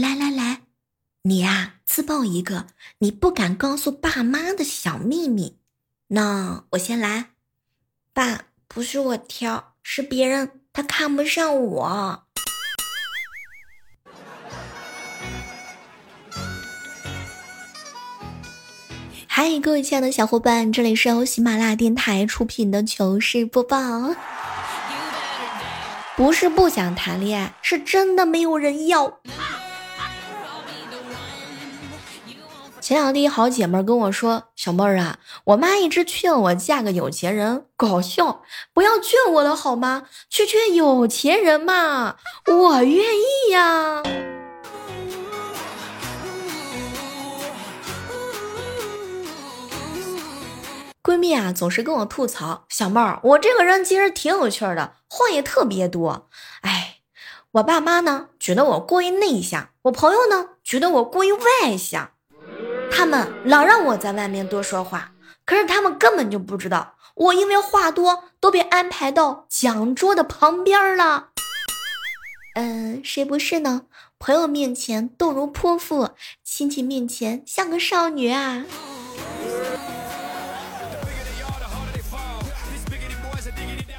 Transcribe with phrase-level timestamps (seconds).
[0.00, 0.62] 来来来，
[1.22, 2.66] 你呀，自曝一个
[2.98, 5.56] 你不敢告诉爸妈的小秘密。
[6.08, 7.30] 那我先来，
[8.12, 12.24] 爸，不是我挑，是别人，他看不上我。
[19.26, 24.14] 嗨，各位亲爱的小伙伴，这里是由喜马拉雅电台出品的糗事播报。
[26.16, 29.20] 不是不想谈恋爱，是真的没有人要。
[32.88, 38.40] 前两天好姐妹跟我说：“小妹儿啊，我妈一直劝我嫁个有钱人，搞笑，
[38.72, 40.04] 不要劝我了好吗？
[40.30, 44.02] 去劝有钱人嘛，我愿意呀。”
[51.02, 56.30] 闺蜜啊，总是跟我吐槽：“小妹儿，我这个人其实挺有趣的，话也特别多。
[56.62, 57.00] 哎，
[57.50, 62.12] 我爸妈呢觉得我过于内向，我朋友呢觉得我过于外向，
[62.90, 65.12] 他们老让我在外面多说话，
[65.44, 71.28] 可是他们根本就不知道，我因为话多都被安排到讲桌的旁边了。
[72.54, 73.82] 嗯，谁不是呢？
[74.18, 76.10] 朋友面前动如泼妇，
[76.42, 78.64] 亲戚面前像个少女啊。”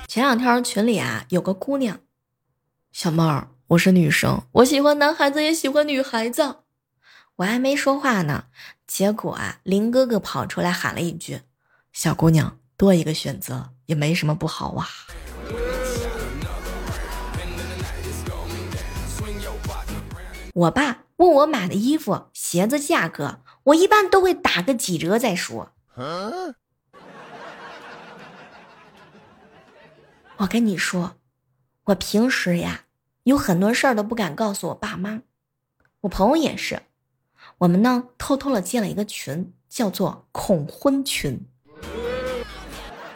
[0.07, 1.99] 前两天群里啊有个姑娘，
[2.91, 6.55] 小妹儿，我是女生，我喜欢男孩子也喜欢女孩子。
[7.39, 8.47] 我还没说话呢，
[8.85, 11.39] 结果啊林哥哥跑出来喊了一句
[11.93, 14.89] ：“小姑娘，多一个选择也没什么不好啊。”
[20.53, 25.71] 我爸问我买的衣服、鞋子价格，我一般都会打个几折再说。
[30.35, 31.15] 我跟你说，
[31.85, 32.81] 我平时呀
[33.23, 35.21] 有很多事儿都不敢告诉我爸妈。
[36.01, 36.81] 我朋友也是，
[37.59, 41.45] 我们呢偷偷的建了一个群，叫做恐婚群。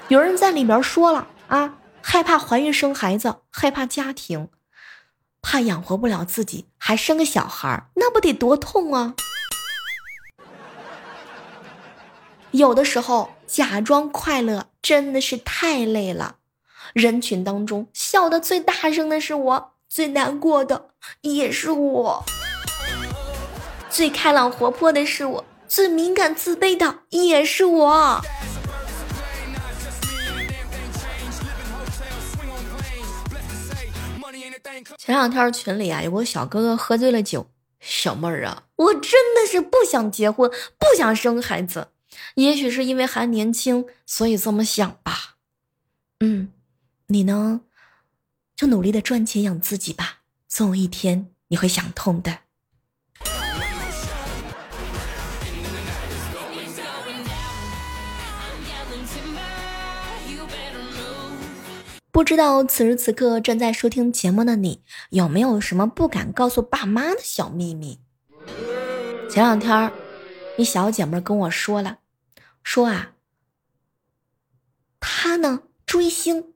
[0.09, 4.49] 有人在里边说了啊，害怕怀孕生孩子，害怕家庭，
[5.41, 9.15] 怕养活不了自己，还生个小孩，那不得多痛啊！
[12.51, 16.35] 有的时候假装快乐真的是太累了。
[16.91, 20.89] 人群当中笑的最大声的是我，最难过的
[21.21, 22.25] 也是我，
[23.93, 28.19] 最开朗活泼的是我，最敏感自卑的也是我。
[34.97, 37.47] 前两天群里啊有个小哥哥喝醉了酒，
[37.79, 40.49] 小妹儿啊，我真的是不想结婚，
[40.79, 41.89] 不想生孩子，
[42.33, 45.35] 也许是因为还年轻，所以这么想吧。
[46.19, 46.51] 嗯。
[47.07, 47.61] 你呢，
[48.55, 52.39] 就努力的赚钱养自己吧，总有一天你会想通的。
[62.13, 67.99] 不知道此时此刻正在收听节目的你，有没有什么不敢告诉爸妈的小秘密？
[69.27, 69.91] 前两天，儿，
[70.55, 71.97] 一小姐妹跟我说了，
[72.61, 73.13] 说啊，
[74.99, 76.53] 她呢追星。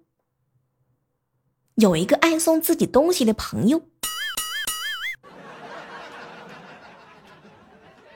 [1.74, 3.82] 有一个爱送自己东西的朋友，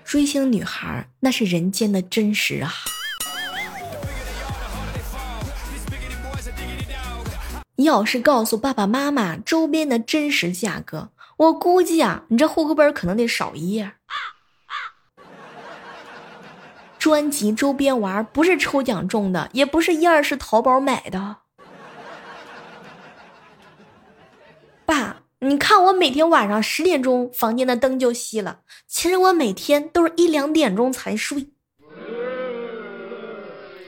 [0.04, 2.72] 追星女孩那是人间的真实啊！
[7.84, 13.94] 要是告诉爸爸妈妈周边的真实价格，我估计啊，你这户口本可能得少一页。
[17.00, 21.38] 专辑周边玩不是抽奖中的，也不是一二是淘宝买的。
[24.86, 31.50] 爸你看我每天晚上十点钟房间的灯就熄了，其实我每天都是一两点钟才睡，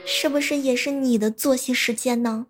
[0.04, 2.46] 是不是也是你的作息时间呢？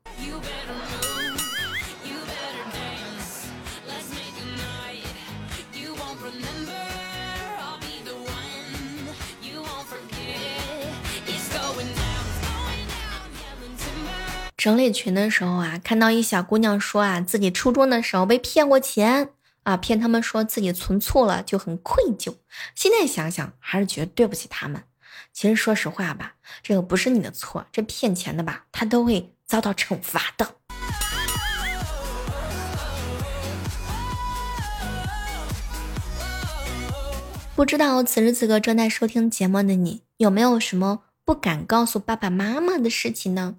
[14.64, 19.28] 整理群的时候啊，看到一小姑娘说啊，自己初中的时候被骗过钱
[19.64, 22.34] 啊，骗他们说自己存错了，就很愧疚。
[22.74, 24.82] 现在想想还是觉得对不起他们。
[25.34, 30.54] 其实说实话吧，这个不是你的错，这骗钱的吧，他都会遭到惩罚的。
[37.54, 43.56] 不知道此时此刻正在收听节目的你，有没有什么不敢告诉爸爸妈妈的事情呢？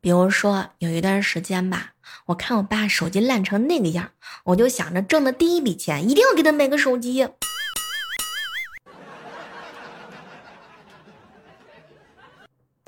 [0.00, 1.92] 比如说有一段时间吧，
[2.26, 4.12] 我看我爸手机烂成那个样，
[4.44, 7.28] 我就想着挣的第一笔钱一定要给他买个手机。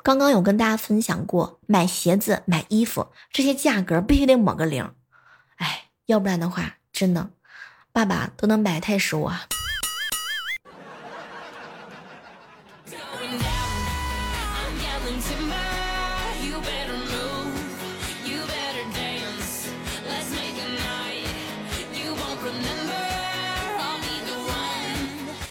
[0.02, 4.94] 刚刚有跟大家分享过，买鞋子、买衣服这些价格必须得抹个零，
[5.56, 7.30] 哎，要不然的话，真的，
[7.92, 9.32] 爸爸都能埋汰死我。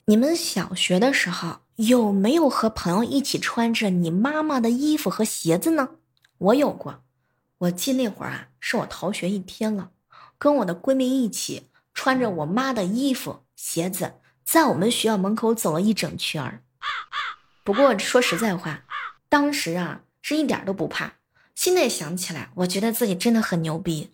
[0.09, 5.89] 你们小学的时候有没有和朋友一起穿着你妈妈的衣服和鞋子呢？
[6.39, 7.03] 我有过，
[7.59, 9.91] 我记那会儿啊，是我逃学一天了，
[10.39, 14.13] 跟我的闺蜜一起穿着我妈的衣服鞋子，
[14.43, 16.63] 在我们学校门口走了一整圈儿。
[17.63, 18.85] 不过说实在话，
[19.29, 21.17] 当时啊是一点都不怕，
[21.53, 24.09] 现在想起来，我觉得自己真的很牛逼。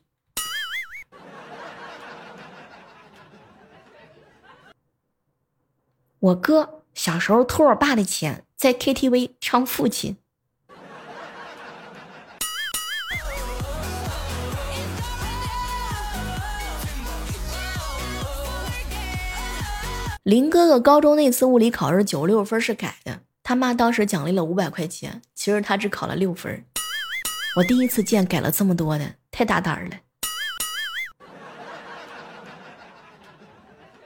[6.26, 10.18] 我哥小时候偷我爸的钱，在 KTV 唱《父亲》。
[20.24, 26.66] 林哥哥高中那次物理考试九十六分是改的，他妈当时奖励了五百块钱，其实他只考了六分。
[27.58, 29.96] 我第一次见改了这么多的，太大胆了。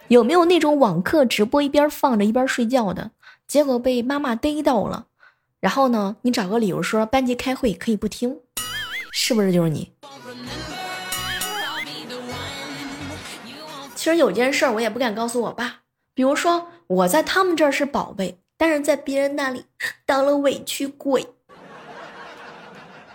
[0.10, 3.12] 有没有那种网课直播一边放着一边睡觉的，
[3.48, 5.06] 结果被妈妈逮到了？
[5.60, 8.40] 然后呢，你找个理由说班级开会可以不听，
[9.12, 9.94] 是不是就是你？
[13.94, 15.82] 其实有件事我也不敢告诉我爸，
[16.16, 19.66] 比如说我在他们这儿是宝贝，但是在别人那里
[20.08, 21.28] 当了委屈鬼，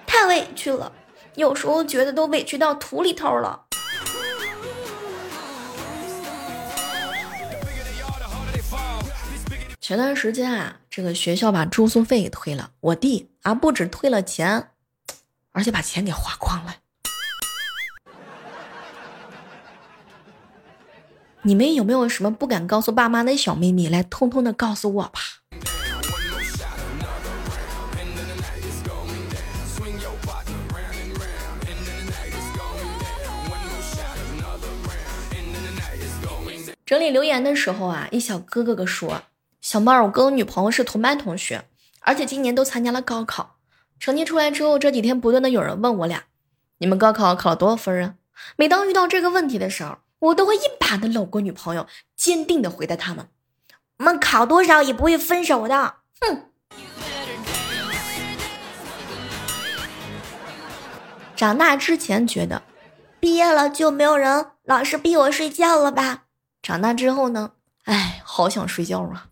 [0.07, 0.93] 太委屈了，
[1.35, 3.63] 有时候觉得都委屈到土里头了。
[9.87, 14.71] 前段时间啊，这个学校把住宿费给退了，我弟啊不止退了钱，
[15.53, 16.77] 而且把钱给花光了。
[21.43, 23.87] 你们有没有什么不敢告诉爸妈的小秘密？
[23.87, 25.21] 来，通通的告诉我吧。
[36.87, 39.21] 整理留言的时候啊，一小哥哥哥说。
[39.75, 41.65] 小妹儿，我跟我女朋友是同班同学，
[42.03, 43.57] 而且今年都参加了高考。
[43.99, 46.27] 成绩出来之后，这几天不断的有人问我俩，
[46.79, 48.15] 你们高考考了多少分啊？
[48.55, 53.27] 每当遇到这个问题的时候，我都会一把的搂过女朋友，坚定的回答他们：
[53.99, 55.95] 我们考多少也不会分手的。
[56.21, 56.43] 哼。
[61.35, 62.63] 长大之前觉得，
[63.19, 66.27] 毕业了就没有人老是逼我睡觉了吧？
[66.63, 67.51] 长大之后呢？
[67.87, 69.27] 哎，好想睡觉啊。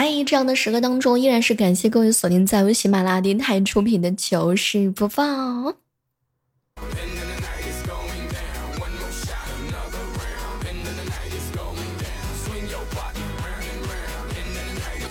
[0.00, 5.74] 嗨，这样的时刻当中，依然是感谢各位锁定在由喜马拉雅电台出品的糗事播报。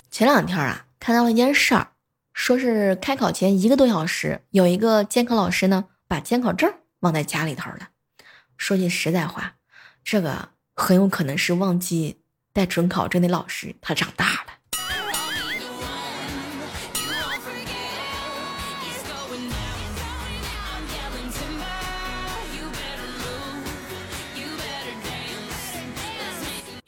[0.10, 1.90] 前两天啊，看到了一件事儿，
[2.32, 7.90] 说是开考前一个多小时，有一个监考老师呢，把监考证忘在家里头了。
[8.56, 9.56] 说句实在话，
[10.06, 12.22] 这个很有可能是忘记
[12.54, 14.54] 带准考证的老师，他长大了。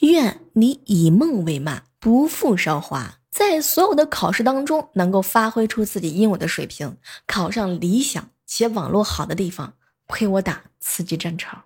[0.10, 6.98] 愿你以梦为马，不负韶华，在所有的考试当中能够发挥出自己应有的水平，
[7.28, 9.74] 考上理想且网络好的地方，
[10.08, 11.63] 陪我打刺激战场。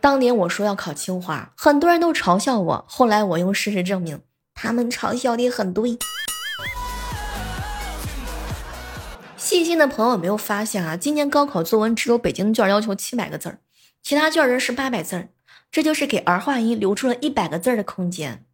[0.00, 4.20] 当年我说要考清华，很多人都嘲笑我，后来我用事实证明，
[4.54, 5.98] 他们嘲笑的很对。
[9.36, 10.96] 细心的朋友有没有发现啊？
[10.96, 13.58] 今年高考作文只有北京卷要求七百个字儿。
[14.02, 15.28] 其他卷人是八百字儿，
[15.70, 18.44] 这就是给儿化音留出了一百个字儿的空间。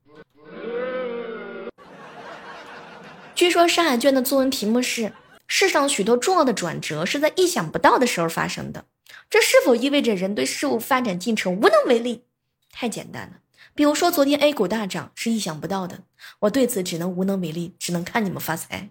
[3.34, 5.12] 据说上海卷的作文题目是：
[5.46, 8.84] 世上许多重要的转折是在意想不到的时候发生的，
[9.28, 12.24] 这是否意味着人对事物发展进程无能为力？
[12.72, 13.38] 太简单了，
[13.74, 16.00] 比如说昨天 A 股大涨是意想不到的，
[16.40, 18.88] 我对此只能无能为力，只能看你们发财。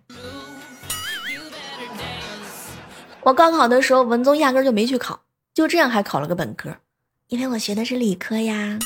[3.22, 5.22] 我高考的时候文综压根就没去考，
[5.53, 6.75] 就这样还考了个本科，
[7.27, 8.79] 因为我学的是理科呀。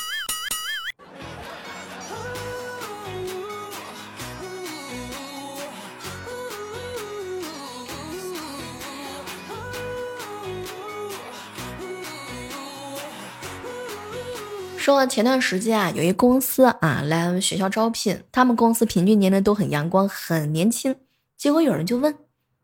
[14.78, 20.96] 说前段时间啊，有一公司啊来我们学校招聘，他们公司平均年龄都很阳光，很年轻。
[21.38, 22.14] 结果有人就问：“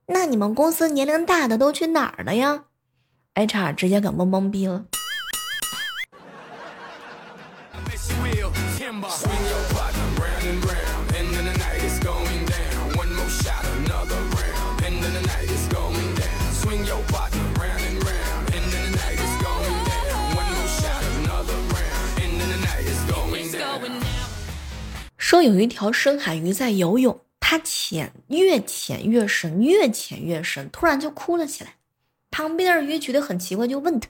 [0.08, 2.66] 那你们公司年龄大的都去哪儿了呀
[3.36, 4.86] ？”HR 直接给懵懵逼了。
[25.18, 31.72] 说有一条深海鱼在游泳，它潜越潜越深，越潜越深，突然就哭了起来。
[32.34, 34.10] 旁边的鱼觉得很奇怪，就问他：“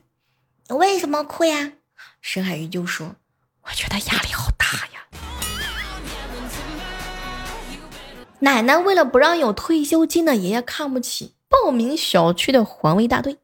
[0.78, 1.74] 为什么哭呀？”
[2.22, 3.18] 深海鱼就说
[3.64, 5.02] ：“我觉得压力好大呀。”
[8.40, 13.40] 奶奶为了不让有退休金的爷爷看不起，报名小区的环卫大队。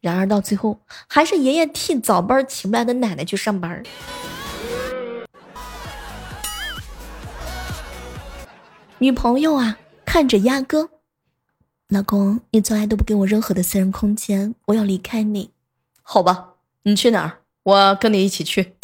[0.00, 3.82] 然而到最后，还是爷爷替早班起不来的奶奶去上班。
[8.96, 10.88] 女朋友啊，看着鸭哥，
[11.88, 15.52] 老公，你从来都不给我任何的私人空间，我要离开你。
[16.02, 17.38] 好吧，你去哪儿？
[17.62, 18.74] 我跟你一起去。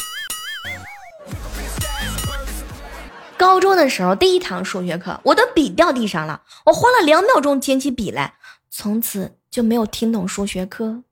[3.36, 8.34] 高中的时候，第一堂数学课，我的笔掉地上了，我花了两秒钟捡起笔来，
[8.70, 11.02] 从此就没有听懂数学课。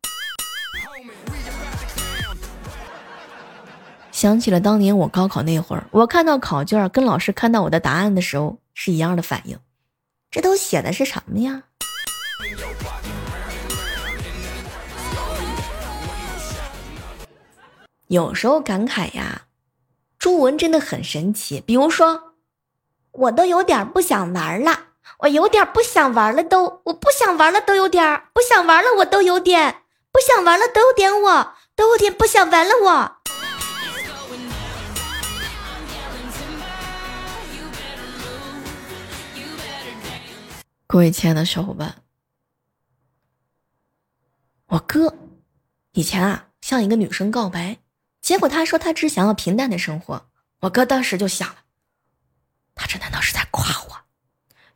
[4.12, 8.58] 想起了当年我高考那会儿，我看到考卷跟老师看到我的答案的时候。
[8.72, 9.58] 是一样的反应，
[10.30, 11.64] 这都写的是什么呀？
[18.08, 19.42] 有时候感慨呀，
[20.18, 21.60] 中文真的很神奇。
[21.60, 22.34] 比如说，
[23.12, 24.86] 我都有点不想玩了，
[25.18, 33.16] 我有点不想玩了，都我不想玩了，都有点不想玩了，我都有点不想玩了，都有点我都有点不想玩了，我。
[40.88, 41.99] 各位亲爱的小伙伴，
[44.70, 45.16] 我哥
[45.94, 47.78] 以前啊向一个女生告白，
[48.22, 50.26] 结果他说他只想要平淡的生活。
[50.60, 51.56] 我哥当时就想了，
[52.76, 53.96] 他这难道是在夸我？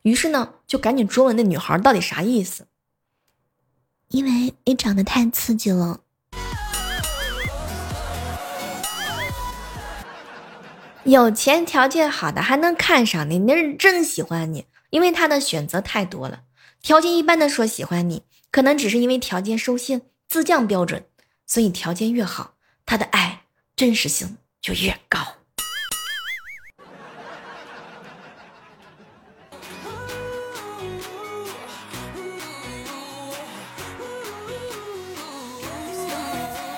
[0.01, 2.67] 于是呢就赶紧追问那女孩到底啥意思。
[4.09, 6.01] 因为你长得太刺激了，
[11.05, 14.65] 有钱条件好的还能看上你，那是真喜欢你。
[14.89, 16.41] 因为他的选择太多了，
[16.81, 18.23] 条件一般的说喜欢你，
[18.55, 21.03] 可能只是因为条件受限，自降标准，
[21.45, 22.53] 所以条件越好，
[22.85, 23.41] 他的爱
[23.75, 25.19] 真实性就越高。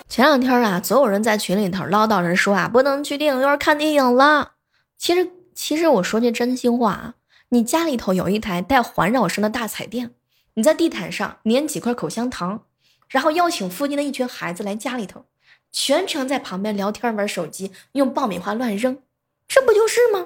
[0.10, 4.54] 前两天啊，总有人在群里头唠叨着说啊，不能去电影院看电影了。
[4.98, 7.14] 其实，其实我说句真心话啊。
[7.50, 10.16] 你家里头有一台带环绕声的大彩电，
[10.58, 12.64] 你在地毯上粘几块口香糖，
[13.10, 15.26] 然后邀请附近的一群孩子来家里头，
[15.72, 18.98] 全程在旁边聊天玩手机，用爆米花乱扔，
[19.48, 20.26] 这不就是吗？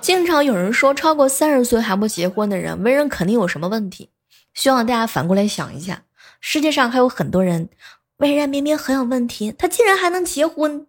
[0.00, 4.08] 经常有人说，超过三十岁还不结婚的人，为人肯定有什么问题。
[4.54, 6.04] 希望大家反过来想一下，
[6.40, 7.68] 世界上还有很多人，
[8.16, 10.86] 为人明明很有问题，他竟然还能结婚。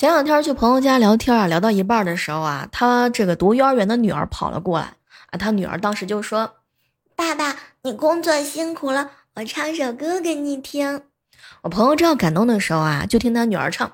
[0.00, 4.94] 前两天去朋友家聊天啊，聊到一半的时候啊，他这个读幼儿园的女儿跑了过来
[5.26, 6.54] 啊，他女儿当时就说
[7.14, 11.02] ：“爸爸，你工作辛苦了，我唱首歌给你听。”
[11.60, 13.92] 我朋友正要感动的时候啊，就听他女儿唱：“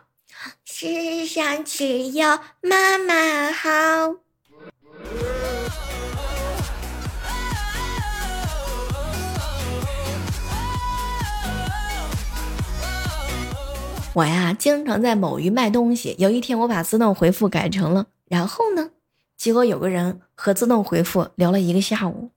[0.64, 3.68] 世上只有妈妈好。”
[14.16, 16.16] 我呀，经常在某鱼卖东西。
[16.18, 18.92] 有一天，我把自动回复改成了“然后呢”，
[19.36, 22.30] 结果有个人和自动回复聊了一个下午。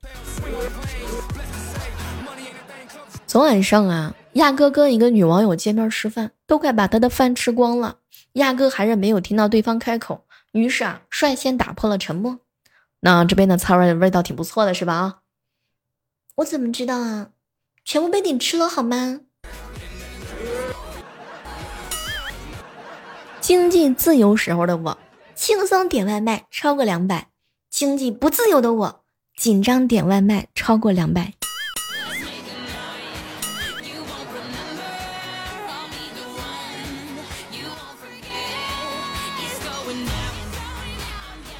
[3.25, 7.99] 昨晚上啊，亚哥跟一个女网友见面吃饭，都快把他的饭吃光了。
[8.33, 12.39] 亚哥还是没有听到对方开口，于是啊，率先打破了沉默。
[12.99, 14.95] 那这边的菜味味道挺不错的，是吧？
[14.95, 15.19] 啊，
[16.35, 17.29] 我怎么知道啊？
[17.85, 19.21] 全部被你吃了好吗？
[23.49, 24.95] 经济自由时候的我，
[25.33, 27.29] 轻松点外卖超过两百；
[27.71, 29.01] 经济不自由的我，
[29.35, 31.33] 紧张点外卖超过两百。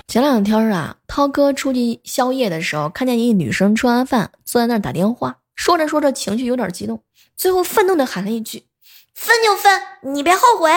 [0.07, 7.01] 前两天啊，涛哥出去宵夜的时候，看见一女生吃完饭坐在那儿打电话，说着说着情绪有点激动，
[7.35, 8.65] 最后愤怒的喊了一句
[9.15, 10.69] ：“分就分，你别后悔。”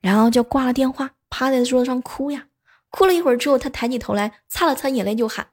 [0.00, 2.46] 然后就挂了电话，趴在桌子上哭呀。
[2.90, 5.48] 哭了一会儿之后，他抬起头来，擦了擦眼泪，就喊：“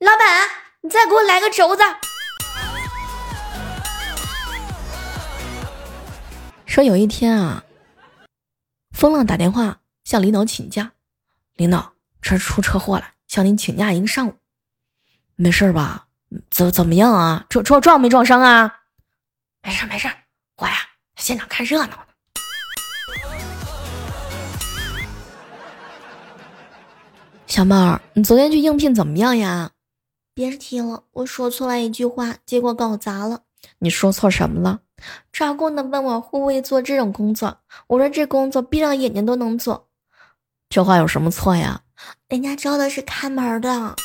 [0.00, 0.48] 老板，
[0.80, 1.82] 你再给我来个肘子。”
[6.66, 7.62] 说有一天啊，
[8.90, 10.92] 风浪打电话向领导请假，
[11.54, 11.92] 领导。
[12.22, 14.34] 这出车祸了，向您请假一个上午，
[15.34, 16.06] 没事吧？
[16.50, 17.44] 怎怎么样啊？
[17.48, 18.80] 撞撞撞没撞伤啊？
[19.60, 20.08] 没事没事，
[20.56, 20.74] 我呀
[21.16, 22.11] 现场看热闹呢。
[27.52, 29.72] 小妹儿，你昨天去应聘怎么样呀？
[30.32, 33.42] 别提了，我说错了一句话，结果搞砸了。
[33.78, 34.80] 你说错什么了？
[35.30, 39.86] 招工的问我会不会做这种工作，我说这工作闭上眼睛都能做。
[40.70, 41.82] 这话有什么错呀？
[42.30, 43.96] 人家招的是看门的。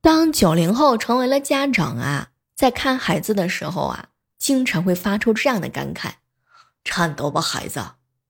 [0.00, 4.06] 当九零后成为了家长啊，在看孩子的时候啊，
[4.38, 6.10] 经常会发出这样的感慨：
[6.84, 7.82] 颤抖吧，孩子。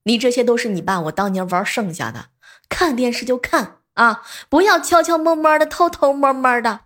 [0.04, 2.26] 你这些都是你爸我当年玩剩下的，
[2.68, 6.80] 看电视就看啊，不要悄悄摸摸的、偷偷摸摸的。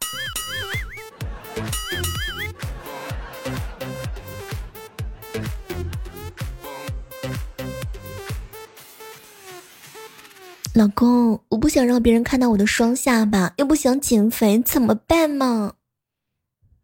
[10.79, 15.73] 老公，我不想让别人看到我的双下巴，又不想减肥，怎么办嘛？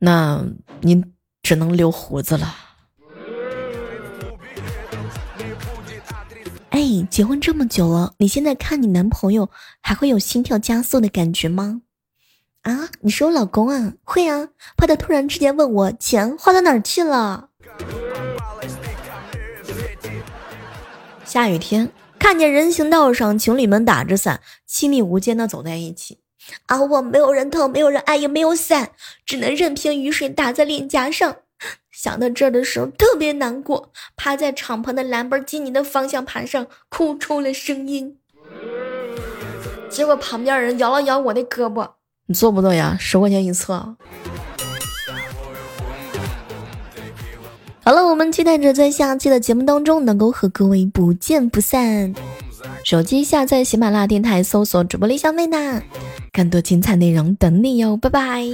[0.01, 0.45] 那
[0.81, 2.57] 您只能留胡子了。
[6.71, 9.49] 哎，结婚这么久了，你现在看你男朋友
[9.81, 11.83] 还会有心跳加速的感觉吗？
[12.63, 17.51] 啊，你是我老公啊，会啊，怕他突然之间问我钱花到哪儿去了。
[21.25, 21.89] 下雨天，
[22.25, 26.21] 看见人行道上情侣们打着伞，亲密无间的走在一起，
[26.67, 28.93] 而我没有人疼，没有人爱，也没有伞，
[29.27, 31.37] 只能任凭雨水打在脸颊上。
[31.93, 38.17] 想到这儿的时候特别难过，趴在敞篷的兰博基尼的方向盘上哭出了声音。
[39.91, 41.91] 结果旁边人摇了摇我的胳膊，
[42.29, 42.97] 你做不做呀？
[42.99, 43.79] 十块钱一次。
[47.85, 52.15] 好了，我们期待着在下期的节目当中能够和各位不见不散。
[52.83, 55.83] 手机下载喜马拉雅电台，搜索主播李小妹呢，
[56.33, 58.49] 更多精彩内容等你哟，拜拜。